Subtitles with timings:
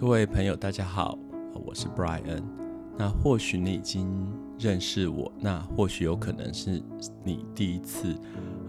[0.00, 1.18] 各位朋友，大家好，
[1.52, 2.42] 我是 Brian。
[2.96, 4.10] 那或许你已经
[4.58, 6.82] 认识我，那或许有可能是
[7.22, 8.16] 你第一次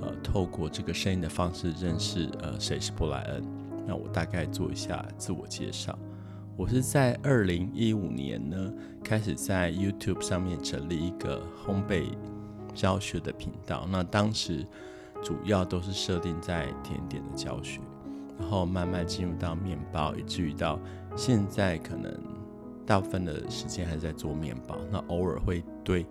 [0.02, 3.42] 呃透过这个声音的方式认识呃谁是布莱恩。
[3.88, 5.98] 那我大概做一下自我介绍。
[6.58, 12.08] 我是在二零一五年呢开始在 YouTube 上面成立一个烘焙
[12.74, 13.88] 教学的频道。
[13.90, 14.68] 那当时
[15.24, 17.80] 主要都是设定在甜点的教学，
[18.38, 20.78] 然后慢慢进入到面包，以至于到
[21.16, 22.12] 现在可能
[22.86, 26.06] 大部分的时间还是在做面包，那偶尔会对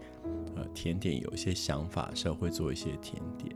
[0.57, 3.55] 呃甜点有一些想法的时候，会做一些甜点。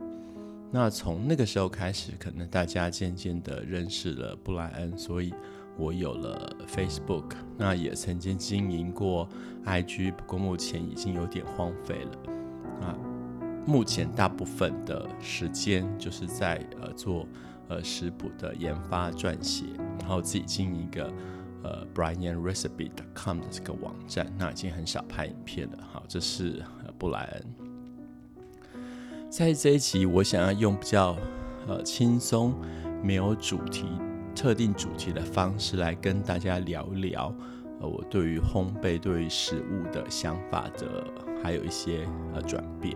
[0.70, 5.32] 那从那个时候开始，可能大家渐渐的认识了布莱恩，所以
[5.76, 9.28] 我有了 Facebook，那也曾经经营过
[9.64, 12.32] IG，不过目前已经有点荒废了。
[12.88, 12.98] 啊，
[13.64, 17.24] 目前大部分的时间就是在呃做
[17.68, 19.66] 呃食谱的研发撰写，
[20.04, 21.12] 然后自己经营一个。
[21.66, 25.78] 呃，BrianRecipe.com 的这个网站，那已经很少拍影片了。
[25.90, 26.62] 好，这是
[26.98, 27.44] 布莱恩。
[29.30, 31.16] 在这一集，我想要用比较
[31.66, 32.54] 呃轻松、
[33.02, 33.86] 没有主题、
[34.36, 37.34] 特定主题的方式来跟大家聊一聊，
[37.80, 41.02] 呃，我对于烘焙、对于食物的想法的，
[41.42, 42.94] 还有一些呃转变。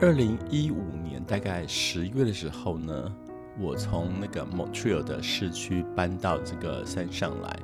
[0.00, 3.12] 二零一五年大概十月的时候呢。
[3.60, 7.58] 我从那个 Montreal 的市区搬到这个山上来。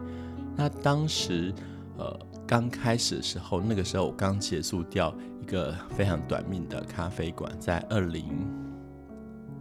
[0.56, 1.54] 那当时，
[1.96, 8.24] 呃，刚开始的时候，那个时候我刚结束掉一个非常短命的咖啡馆，在二零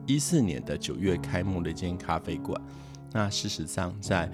[0.08, 2.60] 一四年的九月开幕的一间咖啡馆。
[3.12, 4.32] 那事实上，在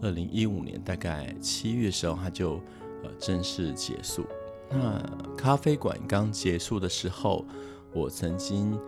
[0.00, 2.54] 二零一五年大概七月的时候，它就
[3.02, 4.24] 呃正式结束。
[4.70, 5.02] 那
[5.36, 7.44] 咖啡馆刚结束的时候，
[7.92, 8.78] 我曾经。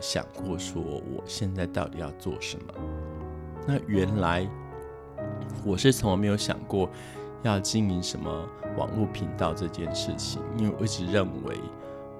[0.00, 2.74] 想过说我现在到底要做什么？
[3.66, 4.48] 那原来
[5.64, 6.88] 我是从来没有想过
[7.42, 11.56] 要经营什么网络频道这件事情，因为我一直认为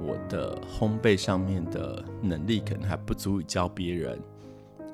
[0.01, 4.21] 我的烘焙上面的能力可能还不足以教别人。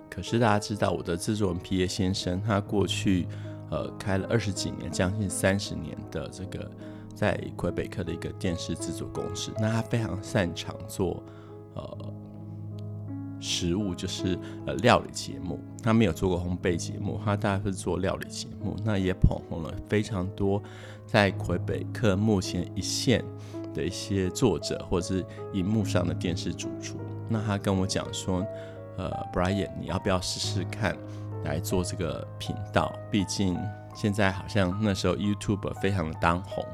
[0.09, 3.27] 可是大家知道，我的制作人皮耶先生，他过去
[3.71, 6.71] 呃开了二十几年，将近三十年的这个
[7.12, 11.23] 在魁北克的一个电视制作公司，那他非常擅长做
[11.75, 12.15] 呃。
[13.41, 20.63] 食物就是呃料理节目，他没有做过烘焙节目，他大概是做料理节目，那也捧红了非常多
[21.07, 23.25] 在魁北克目前一线
[23.75, 26.97] 的一些作者或者是荧幕上的电视主厨。
[27.29, 28.47] 那他跟我讲说，
[28.97, 30.97] 呃，Brian，你要不要试试看
[31.45, 32.93] 来做这个频道？
[33.11, 33.59] 毕竟
[33.95, 36.65] 现在好像那时候 YouTube 非常的当红。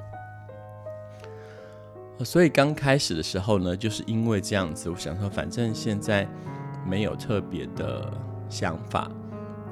[2.24, 6.28] 所以刚开始的时候呢，就是因为这样子，我想说，反正现在
[6.86, 8.12] 没有特别的
[8.48, 9.10] 想法，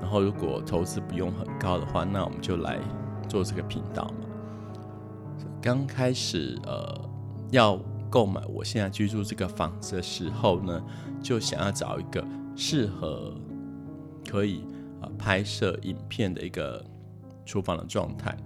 [0.01, 2.79] 然后如果投资不用很高的话，那我们就来
[3.29, 4.27] 做这个频道嘛。
[5.61, 7.11] 刚开始呃
[7.51, 7.79] 要
[8.09, 10.83] 购买我现在居住这个房子的时候呢，
[11.23, 12.25] 就想要找一个
[12.57, 13.35] 适合
[14.29, 14.65] 可以
[15.03, 16.85] 呃拍摄影片的一个
[17.45, 18.37] 厨房的状态。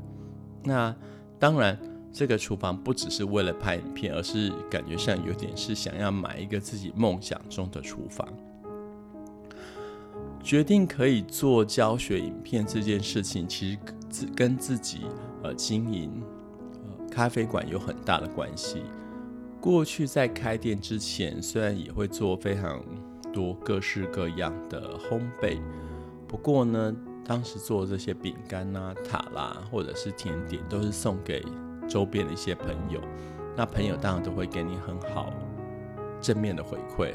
[0.63, 0.95] 那
[1.39, 1.79] 当然。
[2.17, 8.25] 这个厨房不只是为了拍影片，而是感觉上有点是想要买一个自己梦想中的厨房。
[10.45, 13.79] 决定可以做教学影片这件事情，其实
[14.11, 15.07] 自跟自己
[15.43, 16.23] 呃经营
[16.83, 18.83] 呃咖啡馆有很大的关系。
[19.59, 22.85] 过去在开店之前，虽然也会做非常
[23.33, 25.59] 多各式各样的烘焙，
[26.29, 26.95] 不过呢，
[27.25, 31.43] 当时做这些饼干啊、塔啦或者是甜点，都是送给。
[31.89, 32.99] 周边的一些朋友，
[33.55, 35.31] 那朋友当然都会给你很好
[36.19, 37.13] 正面的回馈，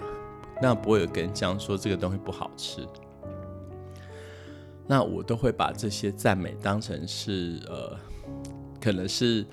[0.62, 2.88] 那不会有跟人讲说这个东西不好吃，
[4.90, 7.96] 那我都会把这些赞美当成是呃，
[8.82, 9.46] 可能是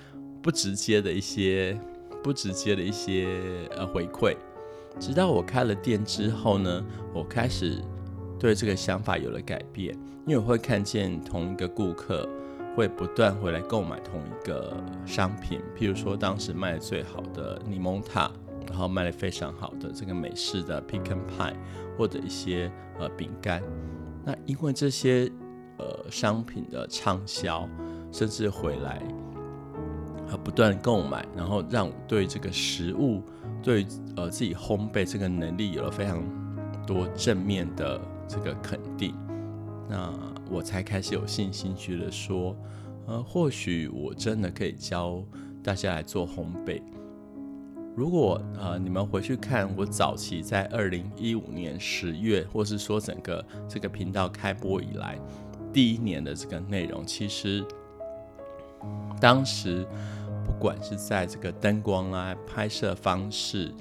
[0.42, 1.78] 不直接的一些
[2.24, 3.28] 不直接的一些
[3.76, 4.34] 呃回馈。
[4.98, 6.82] 直到我开了店之后呢，
[7.12, 7.82] 我开始
[8.40, 9.94] 对这个想法有了改变，
[10.26, 12.26] 因为我会看见同一个顾客。
[12.74, 14.76] 会不断回来购买同一个
[15.06, 18.30] 商品，譬如说当时卖的最好的柠檬塔，
[18.68, 21.54] 然后卖的非常好的这个美式的 pecan pie，
[21.96, 23.62] 或者一些呃饼干。
[24.26, 25.30] 那因为这些
[25.78, 27.68] 呃商品的畅销，
[28.10, 29.00] 甚至回来
[30.26, 33.22] 和不断购买，然后让对这个食物，
[33.62, 33.86] 对
[34.16, 36.20] 呃自己烘焙这个能力有了非常
[36.84, 39.14] 多正面的这个肯定。
[39.88, 40.12] 那
[40.50, 42.56] 我才开始有信心，觉得说，
[43.06, 45.22] 呃，或许我真的可以教
[45.62, 46.82] 大家来做烘焙。
[47.96, 55.18] 如果呃你们回去看我早期在二零一五年十月，或是说整个这个频道开播以来，
[55.72, 57.64] 第一年的这个内容，其实
[59.18, 59.86] 当时
[60.44, 63.72] 不管是在这个灯光啊、拍摄方式，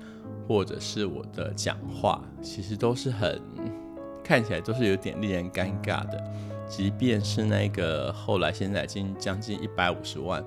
[0.48, 3.42] 或者是我的讲话，其实都是很
[4.24, 6.24] 看起来都是有点令人尴尬的。
[6.68, 10.44] 即便是那个后来现在已经将近一百五十万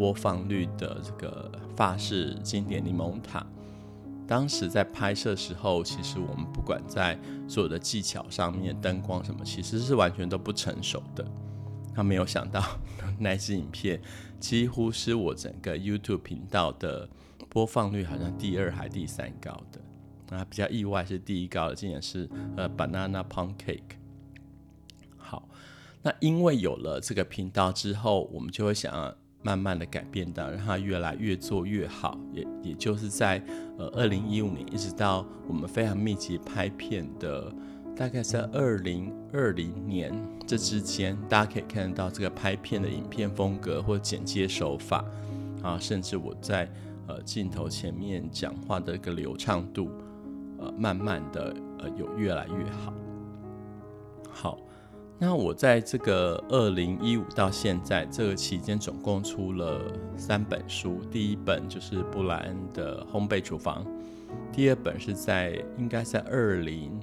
[0.00, 3.46] 播放率的这个法式经典柠檬塔，
[4.26, 11.22] 当时在拍摄时候，其实我们不管在所有的技巧上面、灯光什么，其实是完全都不成熟的。
[11.94, 12.64] 他没有想到
[13.18, 14.00] 那支影片
[14.38, 17.06] 几乎是我整个 YouTube 频道的
[17.50, 19.78] 播放率好像第二还第三高的。
[20.30, 22.26] 那比较意外是第一高的，竟然是
[22.56, 23.98] 呃 Banana Pound Cake。
[25.18, 25.46] 好，
[26.00, 33.42] 那因为有了这个频道之后，我们就会想要慢慢的改变到让它越来越做越好，也也就是在
[33.78, 37.50] 呃二零一五年一直到我们非常密集拍片的
[37.96, 40.12] 大概在二零二零年
[40.46, 45.04] 这之间，大家可以看得到这个拍片的影片风格或剪接手法
[45.62, 46.70] 啊，甚至我在
[47.06, 49.90] 呃镜头前面讲话的一个流畅度，
[50.58, 52.92] 呃慢慢的呃有越来越好，
[54.30, 54.58] 好。
[55.22, 59.78] 那我在这个二零一五到现在这个期间，总共出了
[60.16, 61.02] 三本书。
[61.10, 63.86] 第一本就是布莱恩的烘焙厨房，
[64.50, 66.98] 第二本是在应该在二零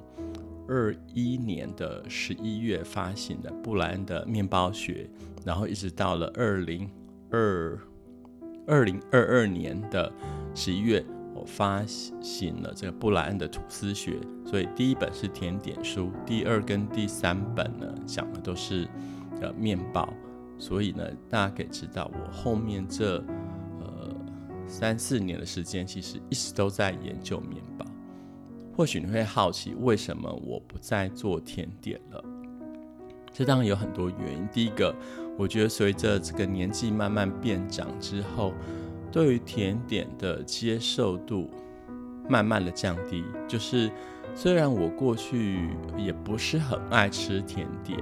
[0.66, 5.08] 二一年的十一月发行的布莱恩的面包学，
[5.44, 6.90] 然后一直到了二零
[7.30, 7.78] 二
[8.66, 10.12] 二零二二年的
[10.56, 11.04] 十一月。
[11.38, 11.84] 我发
[12.20, 18.88] 行了这个布莱恩的吐司学，所以第一本是甜点书，第二跟第三本呢讲的都是
[19.40, 20.12] 呃面包，
[20.58, 23.18] 所以呢大家可以知道我后面这
[23.78, 24.12] 呃
[24.66, 27.86] 三四年的时间其实一直都在研究面包。
[28.76, 32.24] 或许你会好奇为什么我不再做甜点了？
[33.32, 34.48] 这当然有很多原因。
[34.52, 34.92] 第一个，
[35.38, 38.52] 我觉得随着这个年纪慢慢变长之后。
[39.10, 41.50] 对于甜点的接受度
[42.28, 43.90] 慢慢的降低，就是
[44.34, 47.98] 虽然我过去也不是很爱吃甜点，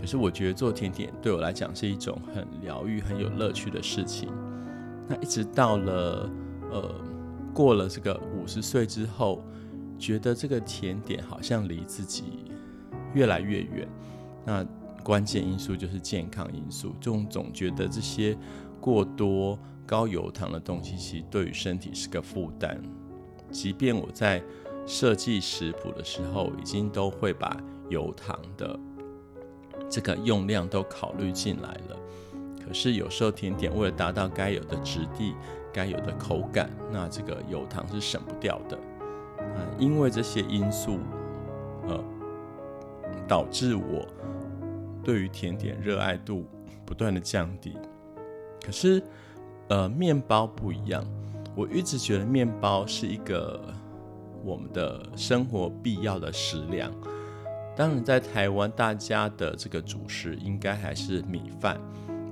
[0.00, 4.28] 可是我觉得做甜点对我来讲是一种很疗愈、很有乐趣的事情。
[5.06, 6.28] 那一直到了
[6.70, 6.94] 呃
[7.54, 9.44] 过了这个五十岁之后，
[9.98, 12.24] 觉得这个甜点好像离自己
[13.14, 13.88] 越来越远。
[14.44, 14.66] 那
[15.04, 18.36] 关键因素就是健康因素，就总觉得这些
[18.80, 19.56] 过多。
[19.90, 22.80] 高油糖的东西其实对于身体是个负担，
[23.50, 24.40] 即便我在
[24.86, 27.56] 设计食谱的时候，已经都会把
[27.88, 28.78] 油糖的
[29.88, 31.96] 这个用量都考虑进来了。
[32.64, 35.34] 可是有时候甜点为了达到该有的质地、
[35.72, 38.76] 该有的口感，那这个油糖是省不掉的。
[38.76, 41.00] 啊，因为这些因素，
[41.88, 42.04] 呃，
[43.26, 44.06] 导致我
[45.02, 46.46] 对于甜点热爱度
[46.86, 47.76] 不断的降低。
[48.64, 49.02] 可是。
[49.70, 51.04] 呃，面包不一样。
[51.54, 53.72] 我一直觉得面包是一个
[54.44, 56.90] 我们的生活必要的食粮。
[57.76, 61.80] 当然，在台湾，大家的这个主食应该还是米饭。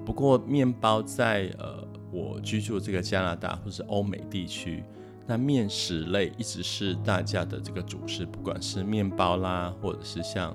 [0.05, 4.83] 不过，面包在呃我居住这个加拿大或是欧美地区，
[5.25, 10.53] 那面食类一直是大家的这个主食，不管是面包啦，或者是像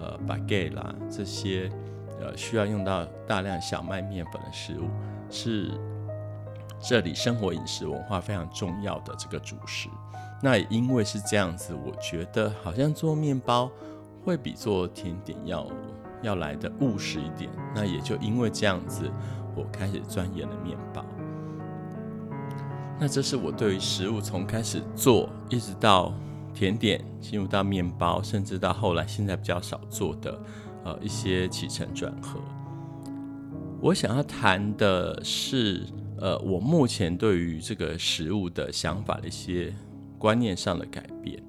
[0.00, 1.70] 呃 bagel 啦这些
[2.20, 4.88] 呃需要用到大量小麦面粉的食物
[5.30, 5.70] 是。
[6.80, 9.88] 这里生活饮食文化非常重要的这个主食，
[10.40, 13.70] 那也因为是这样子，我觉得好像做面包
[14.24, 15.66] 会比做甜点要
[16.22, 17.50] 要来的务实一点。
[17.74, 19.10] 那也就因为这样子，
[19.56, 21.04] 我开始钻研了面包。
[23.00, 26.14] 那这是我对于食物从开始做一直到
[26.54, 30.40] 甜点，进入到面包，甚至到后来现在比较少做的
[30.84, 32.38] 呃一些起承转合。
[33.80, 35.84] 我想要谈的是。
[36.20, 39.72] 呃，我目前对于这个食物的想法的一些
[40.18, 41.42] 观念上的改变。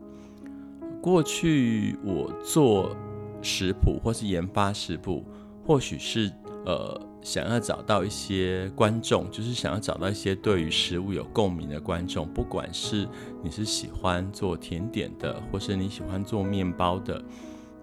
[1.02, 2.96] 过去我做
[3.42, 5.24] 食谱或是研发食谱，
[5.66, 6.32] 或许是
[6.66, 13.08] 呃想要找到一些观众，就是想要找到一些对于食物有共鸣的观众，不管是
[13.42, 17.24] 你是喜欢做甜点的，或是你喜欢做面包的，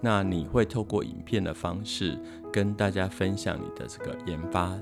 [0.01, 2.19] 那你会透过影片的方式
[2.53, 4.79] 跟大家分享你的这个研发。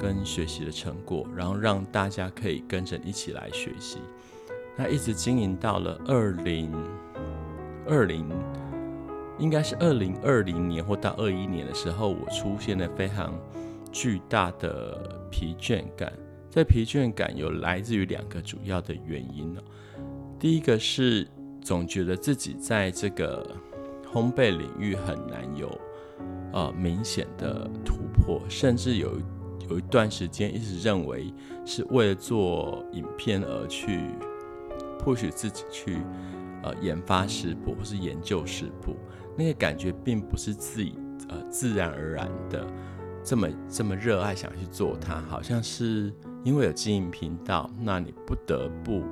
[0.00, 3.98] 跟学习的成果，然后让大家可以跟着一起来学习。
[4.76, 6.72] 那一直经营到了二零
[7.86, 8.28] 二零，
[9.38, 13.32] 应该是二零二零年或到二一年的时候，我出现了非常
[13.92, 16.12] 巨大的疲倦感。
[16.50, 19.60] 这疲倦感有来自于两个主要的原因呢。
[20.38, 21.26] 第一个是
[21.60, 23.56] 总觉得自己在这个
[24.12, 25.68] 烘焙领域很难有
[26.52, 29.20] 呃明显的突破，甚至有
[29.68, 31.32] 有一段时间一直认为
[31.64, 34.00] 是为了做影片而去
[34.98, 35.98] push 自己去
[36.62, 38.96] 呃研发食谱或是研究食谱，
[39.36, 40.94] 那个感觉并不是自己
[41.28, 42.66] 呃自然而然的
[43.22, 49.02] 这么这么热爱想去做它，好像是因为有经营频道，那你不得不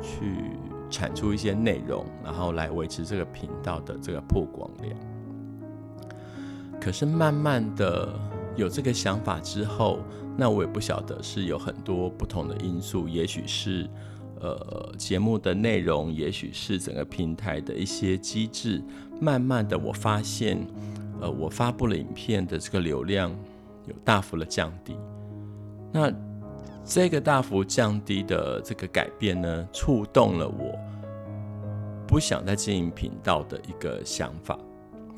[0.00, 0.52] 去
[0.90, 4.98] 产出一些内容，然后来维持这个频道的这个曝光量。
[6.80, 8.18] 可是慢慢的
[8.56, 10.00] 有这个想法之后，
[10.36, 13.88] 那我也不晓得是有很多不同的因素，也许是
[14.40, 18.82] 呃节目的内容，也许是整个平台的一些机制。
[19.20, 20.58] 慢慢的，我发现，
[21.20, 23.30] 呃，我发布了影片的这个流量
[23.86, 24.96] 有大幅的降低。
[25.92, 26.12] 那
[26.84, 30.78] 这个大幅降低的这个改变呢，触动了我
[32.06, 34.58] 不想再经营频道的一个想法。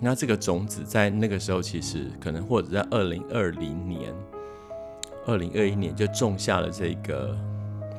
[0.00, 4.14] 那这个种子在那个时候，其实可能或者在二零二零年、
[5.26, 7.37] 二零二一年就种下了这个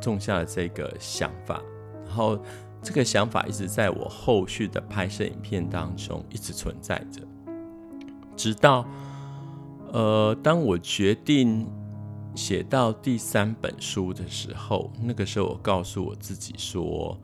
[0.02, 1.62] 种下了这个想法，
[2.06, 2.40] 然后
[2.82, 7.22] 这个想法一直在我后续的拍摄影片当中一直存在着，
[8.36, 8.86] 直到
[9.92, 11.68] 呃，当我决定。
[12.36, 17.20] 写到第三本书的时候，那个时候我告诉我自己说，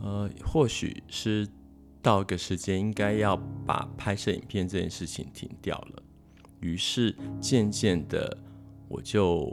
[0.00, 1.46] 呃，或许是
[2.02, 6.02] 到一个时间，应该要把拍摄影片这件事情停掉了。
[6.60, 8.36] 于是渐渐的，
[8.88, 9.48] 我就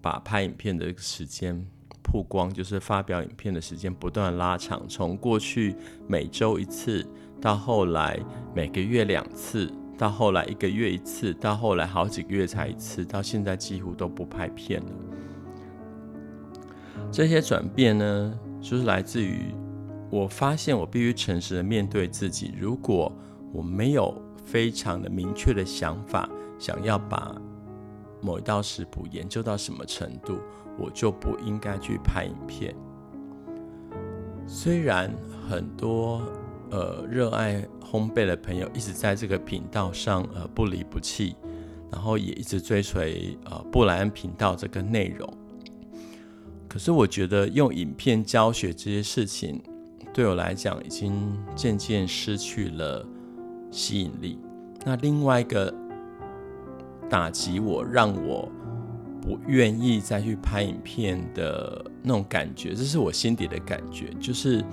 [0.00, 1.64] 把拍影片的时间
[2.02, 5.76] 曝光，就是发表影片的时间不断拉长，从过去
[6.08, 7.06] 每周一次，
[7.40, 8.18] 到后来
[8.54, 9.72] 每个月两次。
[9.98, 14.92] 到后来一个月一次，到后来好几个月才一次，到现在几乎都不拍片了。
[17.12, 19.54] 这些转变呢，就是来自于
[20.12, 22.52] 我发现我必须诚实的面对自己。
[22.60, 23.10] 如果
[23.50, 24.14] 我没有
[24.44, 26.28] 非常的明确的想法，
[26.58, 27.34] 想要把
[28.20, 30.38] 某一道食谱研究到什么程度，
[30.78, 32.76] 我就不应该去拍影片。
[34.46, 35.10] 虽然
[35.48, 36.22] 很多。
[36.74, 41.36] 呃，热爱烘焙的朋友一直在这个频道上呃不离不弃，
[41.90, 45.30] 然后也一直追随呃布莱恩频道这个内容。
[46.66, 49.62] 可是我觉得用影片教学这些事情，
[50.12, 51.12] 对我来讲已经
[51.54, 53.06] 渐渐失去了
[53.70, 54.38] 吸引力。
[54.84, 55.72] 那另外一个
[57.08, 58.50] 打击我，让我
[59.20, 64.64] 不愿意再去拍影片的那种感觉，这是我心底的感觉，就是。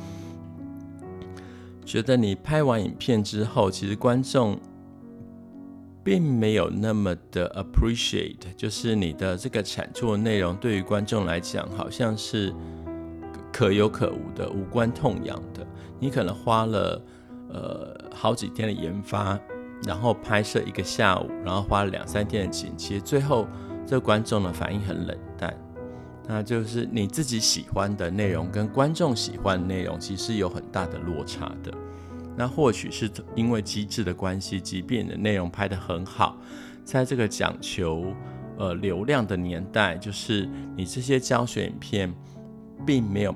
[1.85, 4.59] 觉得你拍完影片之后，其实观众
[6.03, 12.53] 并没有那么的 appreciate，就是你的这个产出的内容对于观众来讲，好像是
[13.59, 15.67] 可有可无的、无关痛痒的。
[15.99, 17.01] 你可能花了
[17.49, 19.37] 呃好几天的研发，
[19.85, 23.45] 然后拍摄一个下午，然后花了两三天的剪辑，最后
[23.85, 25.53] 这观众的反应很冷淡。
[26.25, 31.73] 那就是你自己喜欢的内容跟观众喜欢的内容其实有很大的落差的。
[32.37, 36.37] 那或许是因为机制的关系，即便你的内容拍得很好，
[36.85, 38.05] 在这个讲求
[38.57, 40.47] 呃流量的年代，就是
[40.77, 42.13] 你这些教学影片
[42.85, 43.35] 并没有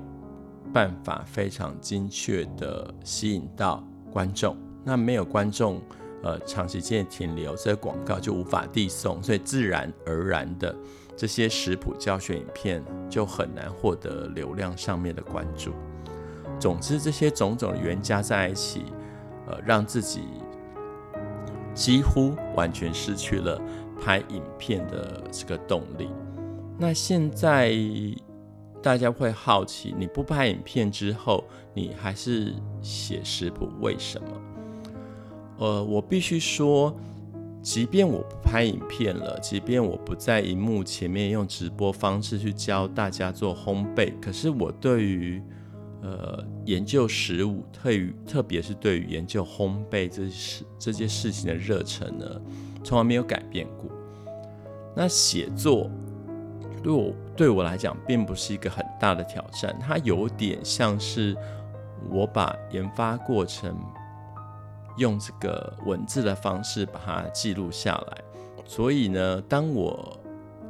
[0.74, 4.54] 办法非常精确的吸引到观众。
[4.84, 5.80] 那没有观众
[6.22, 10.74] 呃长时间停留，这广告就无法递送，所以自然而然的。
[11.16, 15.72] 这些食谱教学影片就很难获得流量上面的关注。
[16.58, 18.82] 总之，这些种种的原加在一起，
[19.46, 20.24] 呃，让自己
[21.72, 23.60] 几乎完全失去了
[24.02, 26.10] 拍影片的这个动力。
[26.76, 27.72] 那现在
[28.84, 34.28] 大家会好奇，你不拍影片之后，你还是写食谱，为什么？
[35.56, 36.94] 呃，我必须说。
[37.62, 45.42] 即便我不拍影片了，即便我不在荧幕前面用直播方式去教大家做烘焙，可是我对于
[46.02, 52.26] 呃研究食物，特于特别是对于研究烘焙这事这件事情的热忱呢，
[52.84, 53.90] 从来没有改变过。
[54.94, 55.90] 那写作
[56.82, 61.36] 对我对我来讲，并不是一个很大的挑战，它有点像是
[62.10, 63.76] 我把研发过程。
[64.96, 68.18] 用这个文字的方式把它记录下来，
[68.64, 70.16] 所以呢，当我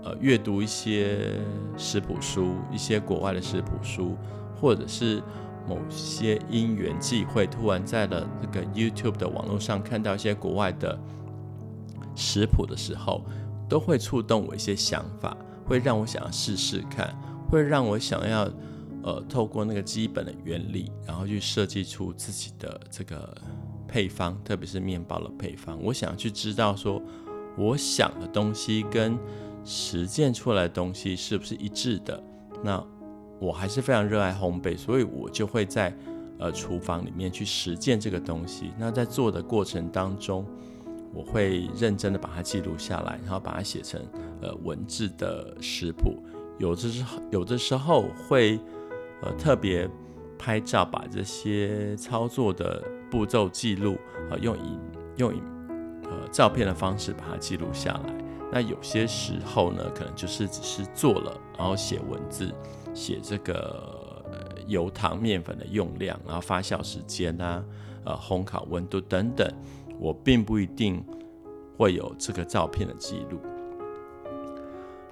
[0.02, 1.38] 呃阅读一些
[1.76, 4.16] 食谱书，一些国外的食谱书，
[4.58, 5.22] 或者是
[5.68, 10.98] 某些因缘际会，突然在了这个 YouTube 的网络上看到一些国外的
[12.14, 13.22] 食谱的时候，
[13.68, 17.14] 都会触动我一些想法，会让我想要试试看，
[17.50, 18.50] 会让我想要
[19.02, 23.36] 呃透过那个基本的原理，然后去设计出自己的这个。
[23.86, 25.80] 配方，特别是面包的配方。
[25.80, 27.00] 我想去知道说，
[27.56, 29.16] 我想的东西跟
[29.64, 32.20] 实践出来的东西是不是一致的。
[32.64, 32.84] 那
[33.38, 35.96] 我还是非常热爱烘焙，所以我就会在
[36.40, 38.72] 呃厨房里面去实践这个东西。
[38.76, 40.44] 那在做的过程当中，
[41.14, 44.00] 我会认真的把它记录下来，然后把它写成
[44.42, 46.22] 呃文字的食谱。
[46.58, 48.58] 有的时候，有的时候会
[49.22, 49.88] 呃特别
[50.38, 53.96] 拍照，把这些操作的步骤记录，
[54.30, 54.80] 呃用影
[55.16, 55.42] 用影
[56.04, 58.14] 呃照片的方式把它记录下来。
[58.52, 62.52] 那有些时候呢，可能就是只是做了，然后写文字，
[62.92, 64.22] 写这个
[64.68, 67.64] 油糖面粉的用量，然后发酵时间啊，
[68.04, 69.48] 呃烘烤温度等等。
[69.98, 71.02] 我并不一定
[71.76, 73.38] 会有这个照片的记录，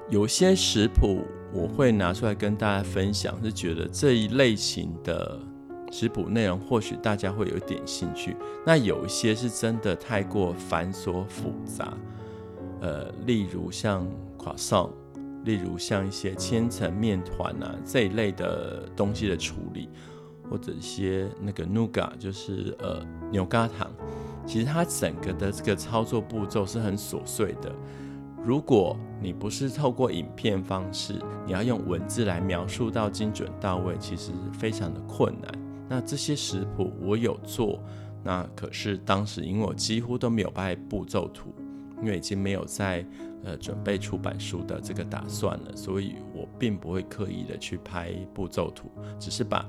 [0.08, 1.22] 有些食谱
[1.52, 5.38] 我会拿出来跟大家分享，是觉得这一类型的
[5.90, 8.36] 食谱内容或许大家会有点兴趣。
[8.64, 11.92] 那有一些是真的太过繁琐复杂，
[12.80, 14.06] 呃，例如像
[14.38, 14.90] croissant，
[15.44, 19.88] 例如像一些千层面团啊这一类的东西的处理，
[20.48, 23.90] 或者一些那个 nuga，就是呃牛轧糖。
[24.46, 27.74] 其实它整个的这个操作步骤是很琐碎的。
[28.44, 31.14] 如果你不是透过影片方式，
[31.46, 35.52] 你要用文字来描述到精准到位，其实非常的困难。
[35.88, 37.80] 那这些食谱我有做，
[38.24, 41.54] 那可是当时因为我几乎都没有拍步骤图，
[42.02, 43.06] 因为已经没有在
[43.44, 49.64] 呃准备出版书的这个打算了，所以我并不会刻意的去拍步骤图，只是把。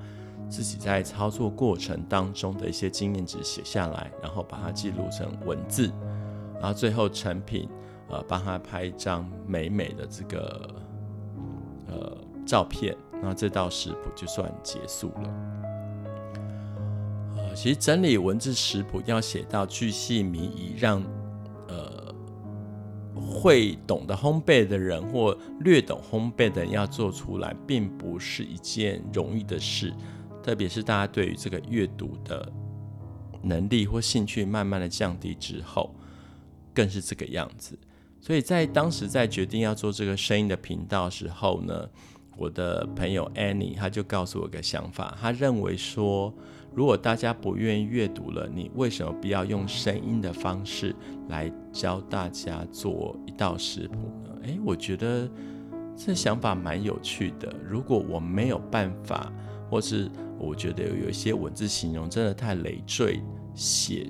[0.49, 5.91] 自己在操作过程当中的一些经验值写下来，然后把它记录成文字，
[6.55, 7.67] 然后最后成品，
[8.09, 10.75] 呃，帮他拍一张美美的这个
[11.87, 15.33] 呃照片，那这道食谱就算结束了。
[17.37, 21.01] 呃，其实整理文字食谱要写到巨细靡遗，让
[21.67, 22.13] 呃
[23.15, 29.91] 会懂得烘焙的人或略懂烘焙的人要做出来，并不是一件容易的事。
[30.43, 32.51] 特别是大家对于这个阅读的
[33.41, 35.95] 能力或兴趣慢慢的降低之后，
[36.73, 37.79] 更是这个样子。
[38.19, 41.89] 所以在当时在决定要做这个声音的频道时候呢，
[42.37, 46.33] 我的朋友 Annie 他就告诉我一个想法，他认为说，
[46.73, 50.95] 如果大家不愿意阅读了，你为什么不要用声音的方式
[51.27, 54.29] 来教大家做一道食谱呢？
[54.43, 55.29] 诶，我觉得
[55.97, 57.53] 这想法蛮有趣的。
[57.61, 59.31] 如果我没有办法，
[59.73, 60.07] 或是
[60.37, 63.19] 我觉得有一些文字形容真的太累赘，
[63.55, 64.07] 写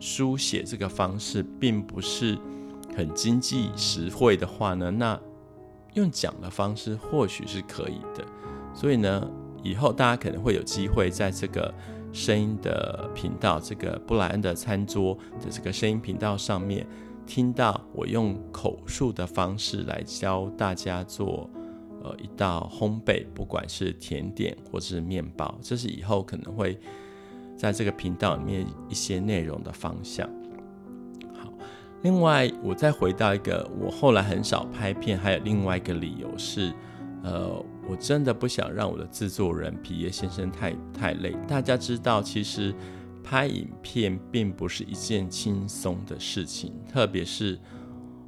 [0.00, 2.36] 书写这个方式并不是
[2.96, 5.16] 很经济实惠的话呢，那
[5.92, 8.24] 用讲的方式或许是可以的。
[8.74, 9.30] 所以呢，
[9.62, 11.72] 以后大家可能会有机会在这个
[12.12, 16.84] 声音的频道，这个布莱恩的餐桌的这个声音频道上面，
[17.24, 21.48] 听到我用口述的方式来教大家做。
[22.04, 26.78] 呃，一道烘焙，不管是甜点或是面包，这是以后可能会
[27.56, 30.28] 在这个频道里面一些内容的方向。
[31.34, 31.50] 好，
[32.02, 36.74] 另外我再回到一个，我后来很少拍片，还有另外一个理由是，
[37.22, 41.34] 呃，我真的不想让我的制作人皮耶先生太太累。
[41.48, 42.74] 大家知道，其实
[43.22, 47.58] 拍影片并不是一件轻松的事情，特别是。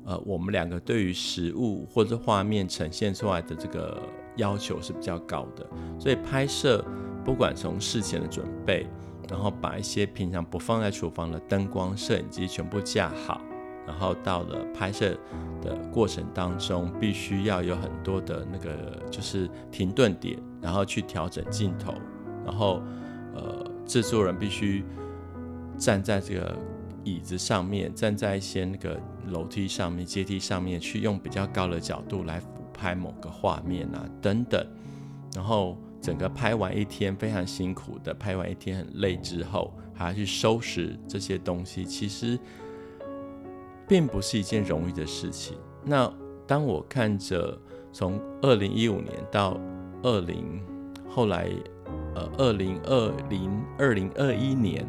[0.07, 4.01] 呃，我们两个对于食物或者画面呈现出来的这个
[4.37, 6.85] 要求是比较高的，所以拍摄
[7.25, 8.87] 不管从事前的准备，
[9.29, 13.41] 然后把一些平常不放在厨房的灯光、摄影机全部架好，
[13.85, 15.19] 然后到了拍摄
[15.61, 21.93] 的过程当中，必须要有很多的那个就是停顿点，然后去调整镜头，
[22.45, 22.81] 然后
[23.35, 24.85] 呃，制作人必须
[25.77, 26.57] 站在这个。
[27.09, 34.67] 椅子上面，站在一些那个楼梯上面、阶梯上面，去用比较高的角度来俯拍某个画面啊，等等。
[35.35, 42.39] 然后整个拍完一天非常辛苦的，拍完一天很累之后，还要去收拾这些东西，其实
[43.87, 45.57] 并不是一件容易的事情。
[45.85, 46.13] 那
[46.47, 47.59] 当我看着
[47.93, 49.59] 从二零一五年到
[50.03, 50.63] 二零
[51.09, 51.49] 后来
[52.15, 54.87] 呃二零二零二零二一年。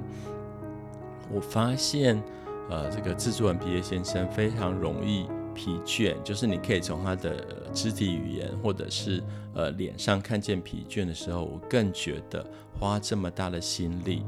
[1.29, 2.23] 我发现，
[2.69, 5.25] 呃，这个制作人皮耶先生非常容易
[5.55, 9.23] 疲倦，就是你可以从他的肢体语言或者是
[9.55, 12.45] 呃脸上看见疲倦的时候，我更觉得
[12.77, 14.21] 花这么大的心力，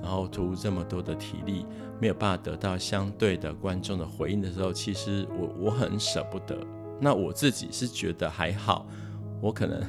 [0.00, 1.66] 然后投入这么多的体力，
[2.00, 6.56] 没有办法得到相对的观众的回应的时候，其实我我很舍不得。
[7.00, 8.86] 那我自己是觉得还好，
[9.40, 9.82] 我可能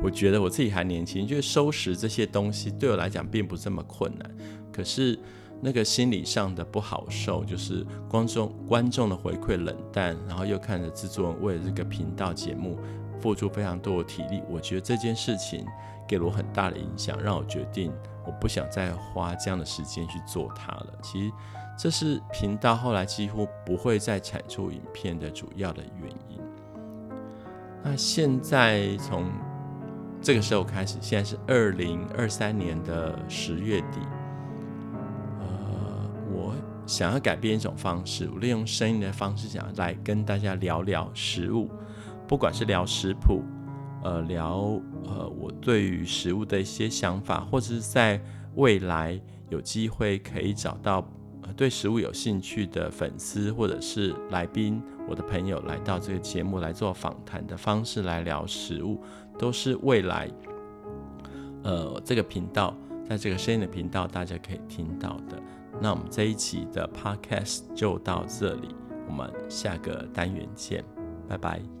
[0.00, 4.30] 我觉得我自己还年轻，就是收拾这些东西对我来讲并不这么困难，
[4.72, 5.18] 可是。
[5.60, 12.78] 那个心理上的不好受，就是观众观众的回馈冷淡，然后又看着制作人为了这个频道节目
[13.20, 15.66] 付出非常多的体力，我觉得这件事情
[16.08, 17.92] 给了我很大的影响，让我决定
[18.24, 20.86] 我不想再花这样的时间去做它了。
[21.02, 21.32] 其实
[21.78, 26.40] 这是频道后来几乎不会再产出影片的主要的原因。
[27.82, 29.30] 那现在从
[30.22, 33.98] 这个时候开始，现在是二零二三年的十月底。
[36.90, 41.70] 想要改变一种方式，我利用声音的方式，想要来跟大家聊聊食物，
[42.26, 43.44] 不管是聊食谱，
[44.02, 48.20] 呃，聊呃我对于食物的一些想法，或者是在
[48.56, 49.18] 未来
[49.50, 51.08] 有机会可以找到
[51.42, 59.00] 呃对食物有兴趣的粉丝或者是来宾，我的朋友来到这个节目来做访谈的方式来聊食物，
[59.38, 60.28] 都是未来
[61.62, 62.76] 呃这个频道
[63.08, 65.40] 在这个声音的频道大家可以听到的。
[65.80, 68.74] 那我们这一期的 Podcast 就到这里，
[69.08, 70.84] 我们下个单元见，
[71.26, 71.79] 拜拜。